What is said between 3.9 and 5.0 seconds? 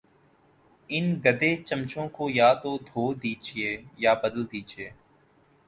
یا بدل دیجئے